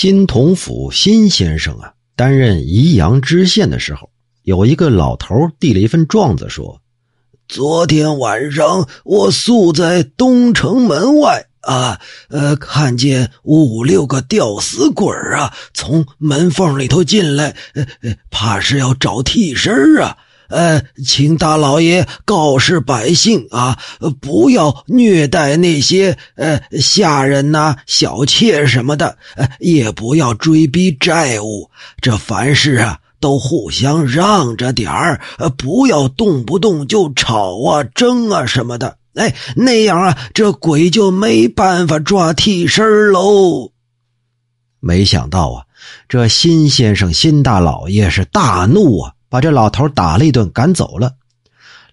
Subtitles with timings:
[0.00, 4.08] 新同府新先生啊，担任宜阳知县的时候，
[4.44, 6.80] 有一个老头递了一份状子，说
[7.48, 17.84] ：“昨天晚上我宿在东城门外啊，呃，看见五六个吊死鬼啊，从门缝里头进来，呃，
[18.30, 20.16] 怕是要找替身啊。”
[20.48, 23.78] 呃，请大老爷告示百姓啊，
[24.20, 31.70] 不要虐待那些呃下人呐、小妾什么的，呃，也不要追逼债务。
[32.00, 38.96] 这凡事啊，都互相让着点儿，呃，不要动不动就吵啊、争啊什么的。
[39.14, 43.72] 哎，那样啊，这鬼就没办法抓替身喽。
[44.80, 45.64] 没想到啊，
[46.08, 49.12] 这新先生、新大老爷是大怒啊。
[49.28, 51.14] 把这老头打了一顿，赶走了。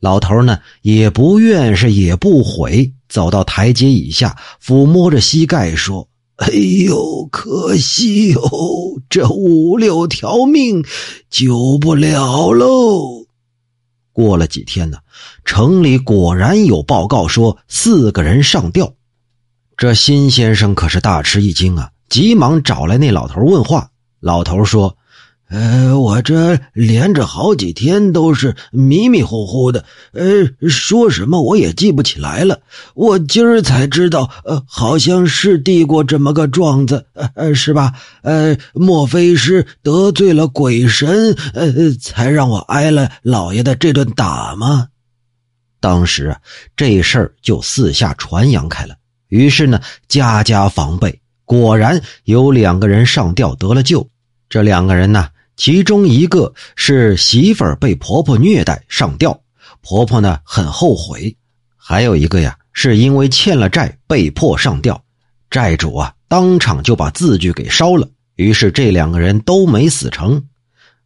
[0.00, 8.40] 老头呢，也不怨是也不悔，走到台阶以下，抚摸着膝盖说：“哎呦，可惜哟，
[9.08, 10.84] 这五六条命
[11.30, 13.26] 救不了喽。”
[14.12, 14.98] 过了几天呢，
[15.44, 18.92] 城里果然有报告说四个人上吊。
[19.76, 23.90] 这新先生可是大吃一惊啊，急忙找来那老头问话。
[24.20, 24.96] 老头说。
[25.48, 32.60] 呃，这连着好几天都是迷迷糊糊的，呃，说什么我也记不起来了。
[32.94, 37.92] 我今儿才知道，呃，好像是递过这么个状子，呃，是吧？
[38.22, 44.88] 呃，莫非是得罪了鬼神，呃，才让我挨了老爷的这顿打吗？
[45.80, 46.38] 当时啊，
[46.76, 48.94] 这事儿就四下传扬开了，
[49.28, 54.08] 于是呢，家家防备，果然有两个人上吊得了救。
[54.48, 55.28] 这两个人呢？
[55.64, 59.40] 其中一个是媳妇儿被婆婆虐待上吊，
[59.80, 61.36] 婆婆呢很后悔；
[61.76, 65.00] 还有一个呀，是因为欠了债被迫上吊，
[65.48, 68.08] 债主啊当场就把字据给烧了。
[68.34, 70.42] 于是这两个人都没死成。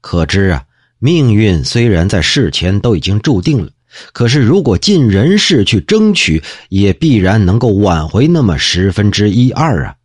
[0.00, 0.62] 可知啊，
[1.00, 3.72] 命运虽然在事前都已经注定了，
[4.12, 9.96] 可是如果尽人事去争取，也必然能够挽回那么十分之一二啊。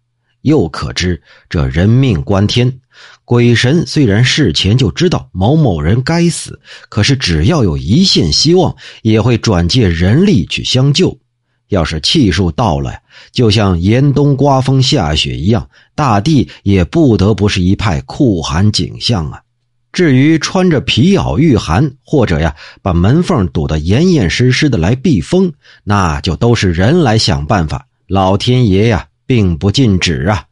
[0.42, 2.80] 又可知这人命关天。
[3.29, 6.59] 鬼神虽然事前就知道某某人该死，
[6.90, 11.16] 可是只要有一线希望，也会转借人力去相救。
[11.67, 12.91] 要是气数到了，
[13.31, 19.40] 就像严冬刮风下雪一样，大地也不得不是一派酷寒景象啊。
[19.91, 25.53] 至于穿着皮袄御寒，或者呀把门缝堵得严严实实的来避风，
[25.84, 30.46] 那就都是人来想办法，老天爷呀并不禁止啊。